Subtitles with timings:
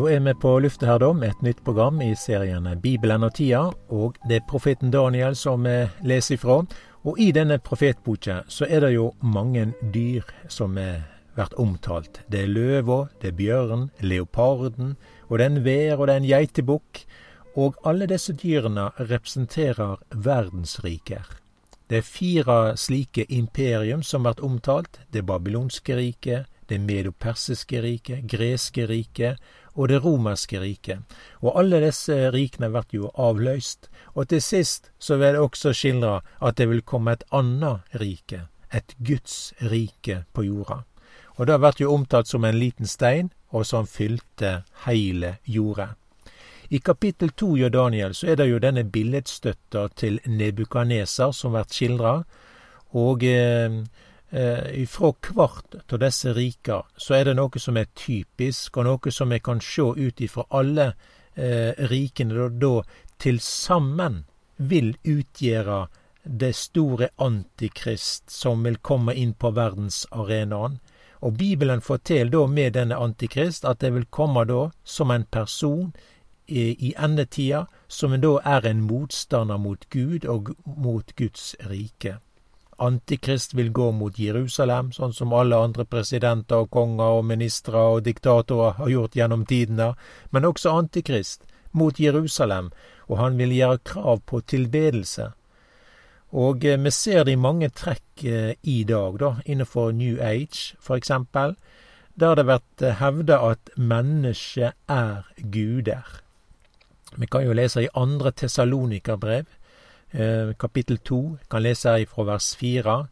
[0.00, 3.34] Da er vi på lufta her, da, med et nytt program i serien Bibelen og
[3.36, 3.66] tida.
[3.92, 5.74] Og det er profeten Daniel som vi
[6.08, 6.62] leser ifra.
[7.04, 11.02] Og i denne profetboka så er det jo mange dyr som er
[11.36, 12.22] vært omtalt.
[12.32, 14.96] Det er løva, det er bjørn, leoparden,
[15.28, 17.04] og det er en vær, og det er en geitebukk.
[17.60, 21.28] Og alle disse dyrene representerer verdensriker.
[21.92, 25.02] Det er fire slike imperium som vært omtalt.
[25.12, 29.42] Det babylonske riket, det medopersiske riket, greske riket
[29.80, 31.00] og det romerske riket.
[31.40, 33.88] Og alle disse rikene blir jo avløst.
[34.14, 38.44] Og til sist så vil det også skildre at det vil komme et annet rike,
[38.72, 40.82] et Guds rike på jorda.
[41.40, 45.94] Og det blir jo omtalt som en liten stein, og som fylte heile jorda.
[46.70, 51.66] I kapittel to i Daniel så er det jo denne billedstøtta til Nebukaneser som blir
[51.66, 52.12] skildra.
[52.94, 53.80] Og eh,
[54.30, 59.12] eh, fra hvert av disse rika så er det noe som er typisk, og noe
[59.12, 60.92] som vi kan se ut ifra alle
[61.34, 62.74] eh, rikene da, da
[63.20, 64.24] til sammen
[64.56, 65.86] vil utgjøre
[66.22, 70.78] det store antikrist som vil komme inn på verdensarenaen.
[71.20, 75.92] Og Bibelen forteller da med denne antikrist at det vil komme da som en person
[76.46, 82.18] i, i endetida, som da er en motstander mot Gud og mot Guds rike.
[82.80, 88.06] Antikrist vil gå mot Jerusalem, sånn som alle andre presidenter og konger og ministre og
[88.06, 89.90] diktatorer har gjort gjennom tidene,
[90.32, 91.44] men også Antikrist
[91.76, 92.70] mot Jerusalem,
[93.08, 95.28] og han vil gjøre krav på tilbedelse.
[96.30, 100.74] Og eh, vi ser det i mange trekk eh, i dag, da, innenfor New Age,
[100.80, 101.56] for eksempel,
[102.16, 106.20] der det blir vært hevda at mennesket er guder.
[107.18, 109.59] Vi kan jo lese i andre Tessalonikerbrev, Eh,
[110.12, 113.08] kapittel to, kan lese her ifra vers fire.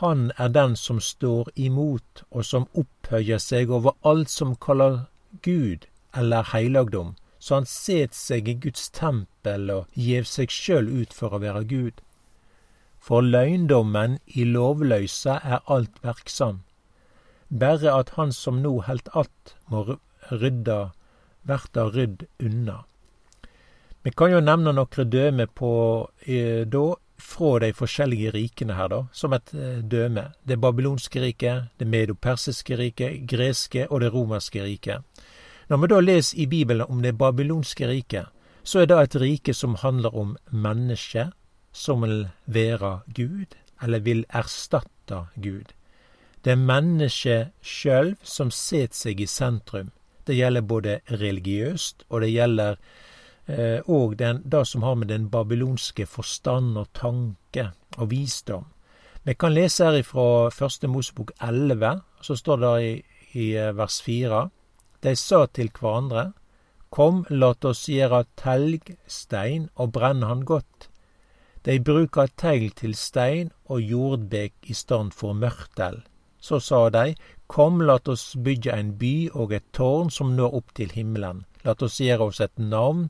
[0.00, 5.04] Han er den som står imot, og som opphøyer seg over alt som kaller
[5.42, 5.84] Gud
[6.16, 11.34] eller heilagdom, så han set seg i Guds tempel og gjev seg sjøl ut for
[11.34, 12.00] å være Gud.
[13.02, 16.62] For løgndommen i lovløysa er alt verksam.
[17.50, 19.98] Berre at han som nå helt att må
[20.30, 20.92] rydda,
[21.42, 22.84] verta rydd unna.
[24.02, 25.72] Vi kan jo nevne noen døme på
[26.26, 26.84] eh, da,
[27.22, 30.32] fra de forskjellige rikene her, da, som et eh, døme.
[30.42, 35.06] Det babylonske riket, det medopersiske riket, greske og det romerske riket.
[35.70, 38.26] Når vi da leser i Bibelen om det babylonske riket,
[38.64, 41.30] så er det et rike som handler om mennesket
[41.72, 45.72] som vil være Gud, eller vil erstatte Gud.
[46.44, 49.92] Det er mennesket sjøl som setter seg i sentrum.
[50.26, 52.76] Det gjelder både religiøst, og det gjelder
[53.86, 58.64] og den, det som har med den babylonske forstand og tanke og visdom.
[59.24, 62.94] Vi kan lese her ifra Første Mosebok 11, så står det i,
[63.38, 64.48] i eh, vers 4.
[65.02, 66.32] De sa til hverandre,
[66.90, 70.88] Kom, lat oss gjøre telgstein og brenne han godt.
[71.62, 76.02] De bruker tegl til stein og jordbek i stand for mørtel.
[76.42, 77.14] Så sa de,
[77.46, 81.44] Kom, lat oss bygge en by og et tårn som når opp til himmelen.
[81.62, 83.06] Lat oss gjøre oss et navn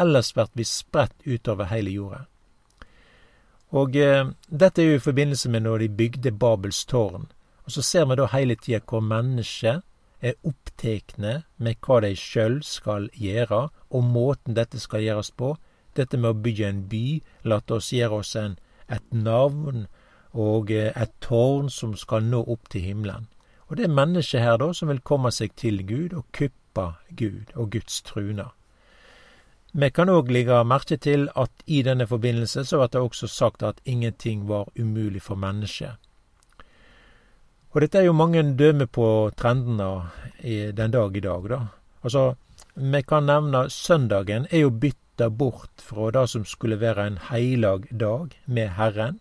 [0.00, 2.24] ellers blir vi spredt utover hele jorda.
[3.74, 7.26] Og eh, dette er jo i forbindelse med når de bygde Babels tårn.
[7.64, 9.80] Og så ser vi da hele tida hvor mennesker
[10.24, 15.56] er opptekne med hva de sjøl skal gjøre, og måten dette skal gjøres på.
[15.96, 18.56] Dette med å bygge en by, la oss gjøre oss en,
[18.88, 19.86] et navn
[20.32, 23.28] og eh, et tårn som skal nå opp til himmelen.
[23.68, 27.54] Og det er mennesker her da som vil komme seg til Gud og kuppe Gud
[27.54, 28.52] og Guds truner.
[29.74, 33.62] Vi kan òg legge merke til at i denne forbindelse så blir det også sagt
[33.66, 35.98] at ingenting var umulig for mennesket.
[37.74, 40.06] Og dette er jo mange dømmer på trendene
[40.78, 41.60] den dag i dag, da.
[42.06, 42.36] Altså,
[42.74, 47.90] vi kan nevne søndagen er jo bytta bort fra det som skulle være en heilag
[47.90, 49.18] dag med Herren,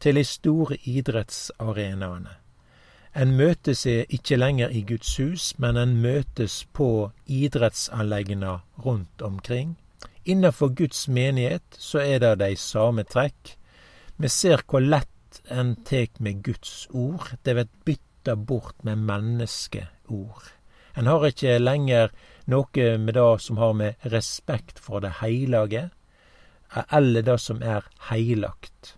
[0.00, 2.39] til de store idrettsarenaene.
[3.14, 9.76] En møtes ikke lenger i Guds hus, men en møtes på idrettsanleggene rundt omkring.
[10.24, 13.56] Innenfor Guds menighet så er det de samme trekk.
[14.16, 17.32] Vi ser hvor lett en tek med Guds ord.
[17.42, 20.52] Det blir bytta bort med menneskeord.
[20.94, 22.12] En har ikke lenger
[22.50, 25.88] noe med det som har med respekt for det heilage,
[26.92, 28.94] eller det som er heilagt.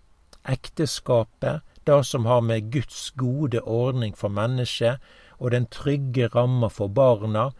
[0.48, 5.00] Ekteskapet det som har med Guds gode ordning for mennesket
[5.38, 7.50] og den trygge ramma for barna,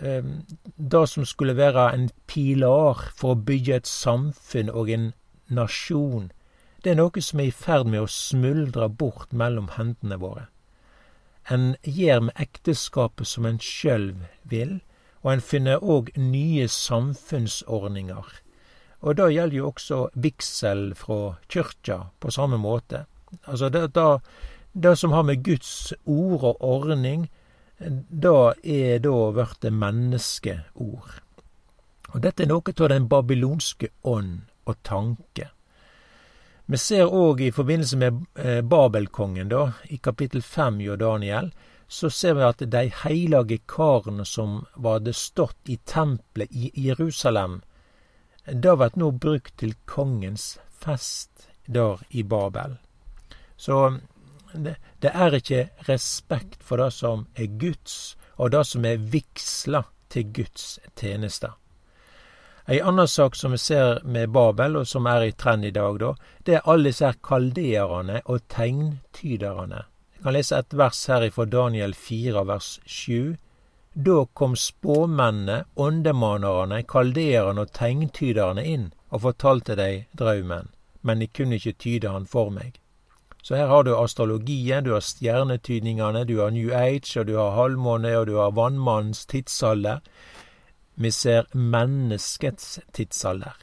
[0.00, 0.44] ehm,
[0.76, 5.12] det som skulle være en pilar for å bygge et samfunn og en
[5.48, 6.30] nasjon,
[6.84, 10.48] det er noe som er i ferd med å smuldre bort mellom hendene våre.
[11.50, 14.14] En gjør med ekteskapet som en sjøl
[14.44, 14.80] vil,
[15.24, 18.24] og en finner òg nye samfunnsordninger.
[19.00, 23.04] Og det gjelder jo også vigsel fra kyrkja på samme måte.
[23.44, 24.18] Altså det, da,
[24.72, 27.28] det som har med Guds ord og ordning,
[27.78, 31.20] det er da blitt menneskeord.
[32.14, 35.50] Og dette er noe av den babylonske ånd og tanke.
[36.66, 41.50] Vi ser òg i forbindelse med eh, Babelkongen, da, i kapittel fem i Daniel,
[41.88, 47.60] så ser vi at de heilage karene som hadde stått i tempelet i Jerusalem,
[48.46, 52.78] det vert nå brukt til kongens fest der i Babel.
[53.64, 53.98] Så
[54.52, 59.86] det, det er ikke respekt for det som er Guds, og det som er vigsla
[60.12, 60.66] til Guds
[61.00, 61.54] tjenester.
[62.68, 65.96] Ei anna sak som vi ser med Babel, og som er i trend i dag,
[66.00, 66.12] da,
[66.44, 69.80] det er alle disse kaldeerne og tegntyderne.
[70.12, 73.34] Jeg kan lese et vers her fra Daniel 4, vers 7.
[73.94, 80.68] Da kom spåmennene, åndemanerne, kaldeerne og tegntyderne inn og fortalte dei draumen,
[81.00, 82.83] men de kunne ikke tyde han for meg.
[83.44, 87.50] Så her har du astrologien, du har stjernetydningene, du har New Age, og du har
[87.58, 90.00] halvmåne, og du har vannmannens tidsalder.
[90.94, 93.58] Vi ser menneskets tidsalder.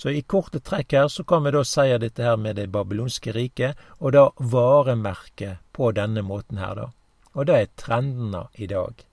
[0.00, 3.34] Så i korte trekk her så kan vi da si dette her med det babylonske
[3.36, 6.88] riket, og da varemerket på denne måten her, da.
[7.36, 9.04] Og det er trendene i dag.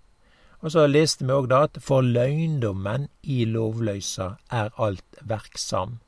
[0.63, 5.99] Og så leste vi òg da at for løgndommen i lovløysa er alt verksam.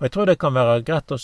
[0.00, 1.20] Og jeg tror det kan være greit å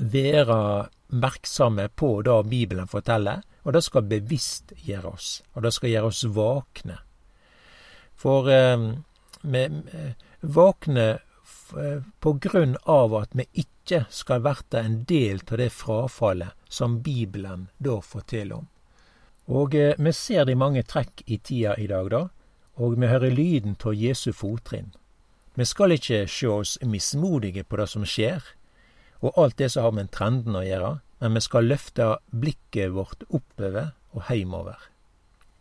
[0.00, 5.90] være merksomme på det Bibelen forteller, og det skal bevisst gjøre oss, og det skal
[5.90, 6.98] gjøre oss våkne.
[8.16, 8.90] For eh,
[9.40, 9.64] vi
[10.40, 16.56] vakne eh, på grunn av at vi ikke skal verte en del av det frafallet
[16.68, 18.68] som Bibelen da forteller om.
[19.50, 22.22] Og eh, vi ser de mange trekk i tida i dag, da,
[22.80, 24.92] og vi hører lyden av Jesu fottrinn.
[25.54, 28.44] Vi skal ikke se oss mismodige på det som skjer,
[29.20, 33.26] og alt det som har med trenden å gjøre, men vi skal løfte blikket vårt
[33.28, 34.78] oppover og heimover.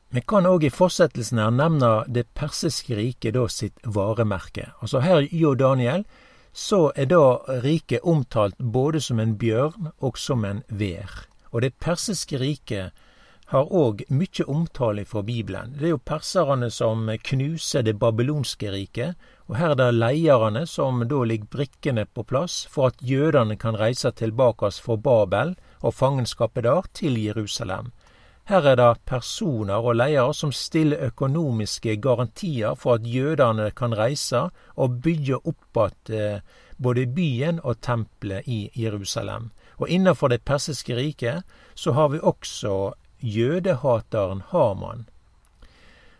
[0.10, 4.72] Vi kan òg i fortsettelsen her nevne det persiske riket da sitt varemerke.
[4.82, 6.06] Altså her i Jo Daniel
[6.54, 11.28] så er da riket omtalt både som en bjørn og som en vær.
[11.54, 12.96] Og det persiske riket
[13.50, 15.74] har òg mye omtale fra Bibelen.
[15.80, 19.16] Det er jo perserne som knuser det babylonske riket,
[19.50, 23.78] og her er det leierne som da ligger brikkene på plass for at jødene kan
[23.80, 27.90] reise tilbake fra Babel og fangenskapet der til Jerusalem.
[28.50, 34.48] Her er det personer og ledere som stiller økonomiske garantier for at jødene kan reise
[34.76, 36.42] og bygge opp igjen eh,
[36.78, 39.52] både byen og tempelet i Jerusalem.
[39.78, 41.44] Og innenfor det persiske riket
[41.76, 45.06] så har vi også jødehateren Haman.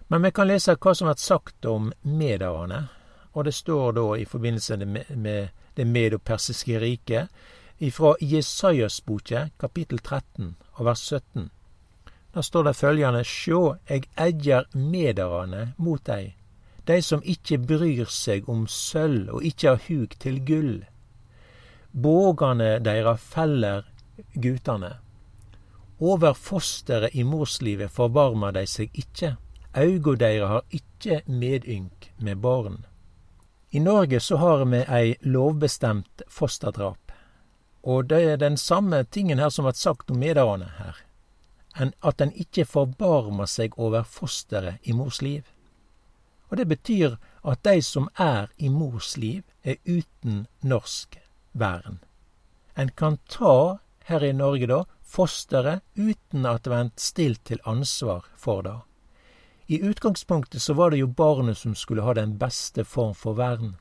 [0.08, 2.88] Men vi kan lese hva som er sagt om mederne,
[3.34, 5.48] og det står da i forbindelse med
[5.78, 7.30] det medopersiske riket,
[7.80, 11.50] ifra Jesajas boke, kapittel 13, og vers 17.
[12.34, 16.36] Da står det følgende Sjå, eg egger medarane mot dei,
[16.86, 20.74] dei som ikkje bryr seg om sølv og ikkje har huk til gull.
[21.92, 23.86] Bågane deira feller
[24.34, 24.98] gutane.
[26.00, 29.34] Over fosteret i morslivet forvarmer dei seg ikkje,
[29.76, 32.86] auga deira har ikkje medynk med barn.
[33.72, 37.12] I Norge så har vi ei lovbestemt fosterdrap,
[37.84, 41.04] og det er den samme tingen her som vart sagt om medarane her
[41.80, 45.44] at en ikke forbarmer seg over fosteret i mors liv.
[46.50, 47.16] Og det betyr
[47.46, 51.20] at de som er i mors liv, er uten norsk
[51.54, 52.00] vern.
[52.78, 58.28] En kan ta, her i Norge da, fosteret uten at det er stilt til ansvar
[58.38, 58.78] for det.
[59.70, 63.76] I utgangspunktet så var det jo barnet som skulle ha den beste form for vern.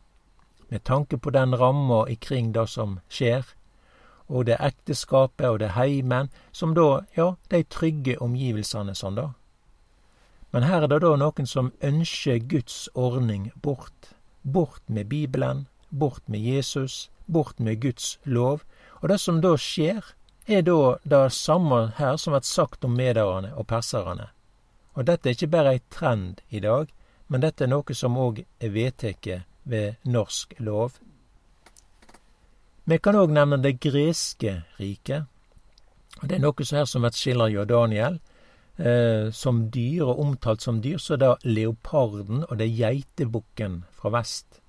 [0.69, 3.47] Med tanke på den ramma ikring det som skjer,
[4.29, 9.31] og det ekteskapet og det heimen, som da, ja, de trygge omgivelsene sånn, da.
[10.53, 14.13] Men her er det da noen som ønsker Guds ordning bort.
[14.43, 18.65] Bort med Bibelen, bort med Jesus, bort med Guds lov.
[19.01, 20.05] Og det som da skjer,
[20.49, 24.31] er da det samme her som er sagt om mederne og perserne.
[24.97, 26.89] Og dette er ikke bare ei trend i dag,
[27.29, 30.97] men dette er noe som òg er vedteke ved norsk lov.
[32.89, 35.29] Vi kan òg nevne det greske riket.
[36.23, 38.19] Det er noe så her som blir skildra av Daniel.
[38.79, 43.81] Eh, som dyr, og omtalt som dyr, så er det leoparden og det er geitebukken
[43.93, 44.61] fra vest.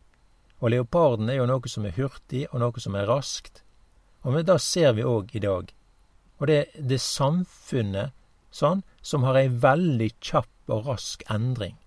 [0.60, 3.62] Og leoparden er jo noe som er hurtig, og noe som er raskt.
[4.24, 5.74] Og da ser vi òg i dag.
[6.40, 8.16] Og det det samfunnet
[8.52, 11.78] sånn, som har ei veldig kjapp og rask endring.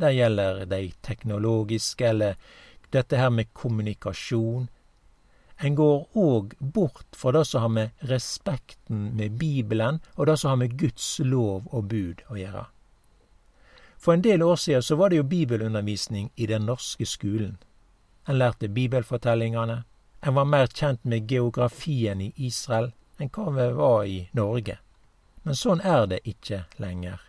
[0.00, 2.36] Det gjelder de teknologiske, eller
[2.90, 4.68] dette her med kommunikasjon.
[5.60, 10.54] En går òg bort fra det som har med respekten med Bibelen, og det som
[10.54, 12.64] har med Guds lov og bud å gjøre.
[14.00, 17.58] For en del år siden så var det jo bibelundervisning i den norske skolen.
[18.28, 19.82] En lærte bibelfortellingene.
[20.20, 24.76] En var mer kjent med geografien i Israel enn hva vi var i Norge.
[25.42, 27.20] Men sånn er det ikke lenger.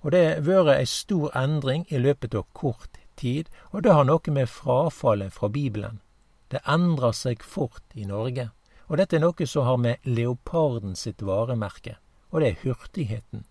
[0.00, 4.04] Og det har vært ei stor endring i løpet av kort tid, og det har
[4.08, 6.00] noe med frafallet fra Bibelen.
[6.48, 8.50] Det endrer seg fort i Norge.
[8.86, 11.96] Og dette er noe som har med leoparden sitt varemerke,
[12.30, 13.44] og det er hurtigheten.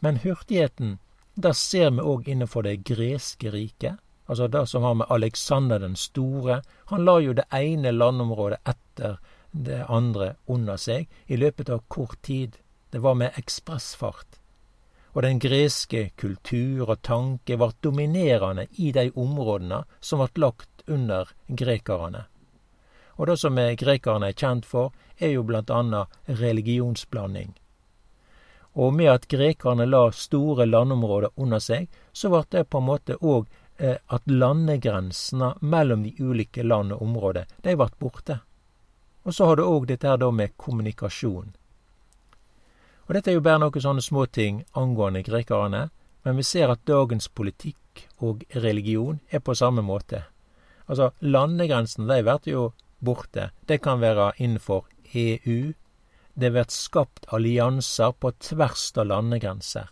[0.00, 0.98] Men hurtigheten,
[1.34, 3.98] det ser vi òg innenfor det greske riket.
[4.26, 6.62] Altså det som har med Alexander den store.
[6.90, 9.18] Han la jo det ene landområdet etter
[9.50, 12.56] det andre under seg i løpet av kort tid.
[12.90, 14.38] Det var med ekspressfart.
[15.12, 21.28] Og den greske kultur og tanke var dominerende i de områdene som ble lagt under
[21.48, 22.24] grekerne.
[23.20, 27.52] Og det som grekerne er kjent for, er jo blant annet religionsblanding.
[28.72, 33.18] Og med at grekerne la store landområder under seg, så ble det på en måte
[33.20, 33.50] òg
[33.80, 38.38] at landegrensene mellom de ulike land og områder, de ble borte.
[39.24, 41.52] Og så har du òg dette her da med kommunikasjon.
[43.06, 45.88] Og dette er jo bare noen sånne småting angående grekerne,
[46.22, 50.24] men vi ser at dagens politikk og religion er på samme måte.
[50.86, 52.64] Altså, landegrensene de blir jo
[53.02, 53.50] borte.
[53.66, 55.72] Det kan være innenfor EU,
[56.34, 59.90] det blir skapt allianser på tvers av landegrenser.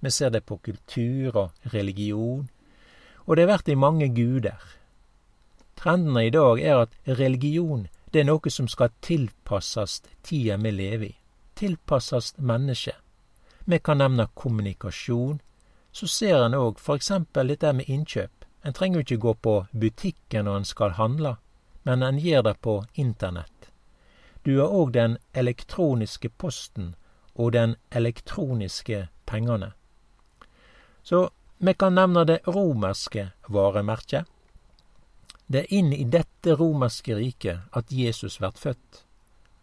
[0.00, 2.48] Vi ser det på kultur og religion,
[3.26, 4.58] og det har vært i mange guder.
[5.76, 11.06] Trendene i dag er at religion det er noe som skal tilpasses tida vi lever
[11.06, 11.14] i.
[11.56, 12.98] Tilpasses mennesket.
[13.64, 15.40] Vi kan nevne kommunikasjon.
[15.92, 17.10] Så ser en òg f.eks.
[17.32, 18.44] dette med innkjøp.
[18.64, 21.36] En trenger jo ikke gå på butikken når en skal handle,
[21.84, 23.70] men en gjør det på internett.
[24.44, 26.94] Du har òg den elektroniske posten
[27.34, 29.72] og den elektroniske pengene.
[31.02, 31.30] Så
[31.62, 34.26] vi kan nevne det romerske varemerket.
[35.46, 39.02] Det er inn i dette romerske riket at Jesus blir født.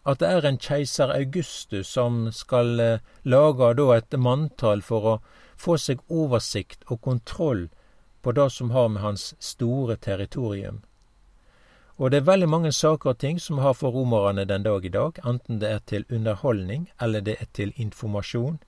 [0.08, 5.16] At det er en keiser Augustus som skal eh, lage et manntall for å
[5.60, 7.68] få seg oversikt og kontroll
[8.22, 10.86] på det som har med hans store territorium
[12.00, 14.92] og det er veldig mange saker og ting som har for romerne den dag i
[14.94, 18.60] dag, enten det er til underholdning eller det er til informasjon.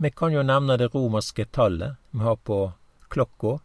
[0.00, 2.72] Vi kan jo nevne det romerske tallet vi har på
[3.08, 3.58] klokka.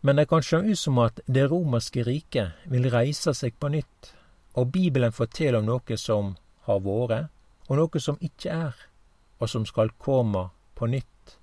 [0.00, 4.12] Men det kan se ut som at det romerske riket vil reise seg på nytt,
[4.54, 6.36] og Bibelen forteller om noe som
[6.68, 7.26] har vært,
[7.66, 8.78] og noe som ikke er,
[9.42, 10.46] og som skal komme
[10.78, 11.34] på nytt.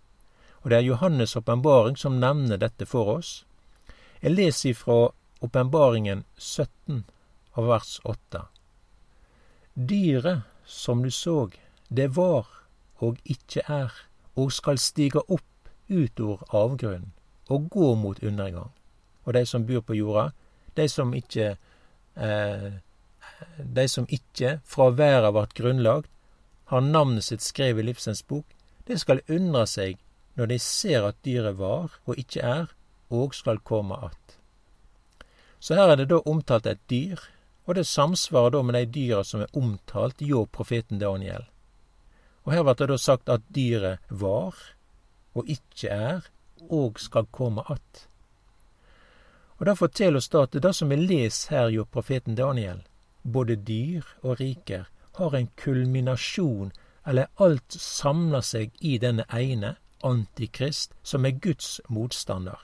[0.63, 3.43] Og det er Johannes' åpenbaring som nevner dette for oss.
[4.21, 5.11] Jeg leser ifra
[5.43, 7.03] Åpenbaringen 17
[7.51, 8.47] av vers 8.
[9.73, 11.49] Dyret som du så,
[11.89, 12.47] det var
[12.99, 13.91] og ikke er,
[14.35, 17.11] og skal stige opp ut ord avgrunnen
[17.49, 18.71] og gå mot undergang.
[19.25, 20.31] Og de som bor på jorda,
[20.77, 21.55] de som ikke
[22.15, 22.71] eh,
[23.57, 26.09] De som ikke fra verda vart grunnlagt,
[26.65, 28.45] har navnet sitt skrevet i livsens bok,
[28.87, 29.97] de skal undre seg
[30.35, 32.67] når de ser at dyret var og ikke er,
[33.09, 34.37] og skal komme att.
[35.59, 37.19] Så her er det da omtalt et dyr,
[37.65, 41.45] og det samsvarer da med de dyra som er omtalt hjå profeten Daniel.
[42.45, 44.55] Og her blir det da sagt at dyret var,
[45.35, 46.27] og ikke er,
[46.69, 48.07] og skal komme att.
[49.57, 52.83] Og det forteller oss da at det som vi leser her hos profeten Daniel,
[53.23, 54.85] både dyr og riker,
[55.15, 56.71] har en kulminasjon,
[57.07, 62.59] eller alt samler seg i denne ene, Antikrist, som er Guds motstander.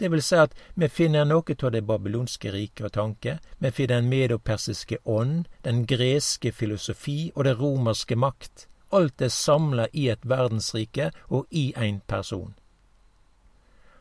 [0.00, 4.00] Det vil si at vi finner noe av det babylonske riket og tanke, vi finner
[4.00, 8.69] den medopersiske ånd, den greske filosofi og det romerske makt.
[8.92, 12.54] Alt er samla i et verdensrike og i én person.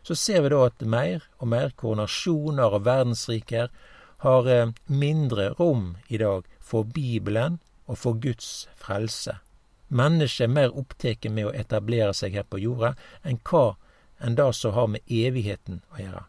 [0.03, 3.69] Så ser vi da at mer og mer koronasjoner og verdensriker
[4.23, 9.37] har eh, mindre rom i dag for Bibelen og for Guds frelse.
[9.89, 12.93] Mennesket er mer opptatt med å etablere seg her på jorda
[13.23, 13.77] enn hva
[14.19, 16.25] enn det som har med evigheten å gjøre.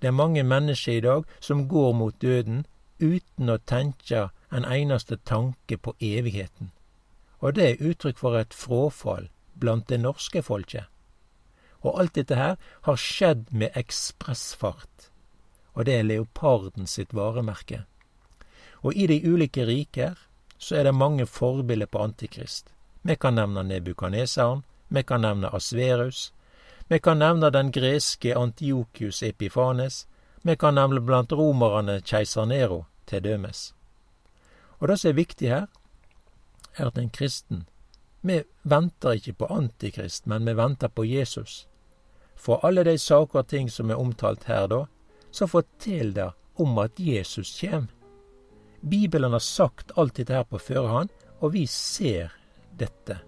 [0.00, 2.64] Det er mange mennesker i dag som går mot døden
[3.00, 6.70] uten å tenke en eneste tanke på evigheten.
[7.44, 9.28] Og det er uttrykk for et fråfall
[9.60, 10.88] blant det norske folket.
[11.84, 12.56] Og alt dette her
[12.88, 15.10] har skjedd med ekspressfart.
[15.76, 17.82] Og det er leoparden sitt varemerke.
[18.80, 20.16] Og i de ulike riker
[20.58, 22.72] så er det mange forbilder på Antikrist.
[23.02, 26.32] Vi kan nevne Nebukaneseren, vi kan nevne Asverus,
[26.88, 30.06] Vi kan nevne den greske Antiokius Epifanes.
[30.42, 33.74] Vi kan nevne blant romerne keiser Nero, til dømes.
[34.78, 35.66] Og det som er viktig her,
[36.76, 37.64] er at en kristen
[38.20, 41.66] Vi venter ikke på Antikrist, men vi venter på Jesus.
[42.34, 44.78] For alle de saker og ting som er omtalt her da,
[45.30, 47.90] så fortell det om at Jesus kjem.
[48.80, 52.32] Bibelen har sagt alt dette her på førehånd, og vi ser
[52.80, 53.18] dette.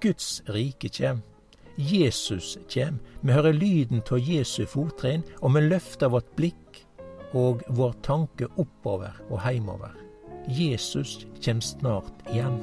[0.00, 1.20] Guds rike kjem.
[1.76, 3.00] Jesus kjem.
[3.20, 6.84] Vi hører lyden av Jesu fottrinn, og vi løfter vårt blikk
[7.36, 9.99] og vår tanke oppover og heimover.
[10.48, 12.58] Jesus kommer snart igjen.